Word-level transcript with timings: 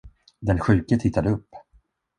Den 0.39 0.59
sjuke 0.59 0.97
tittade 0.99 1.29
upp. 1.29 1.49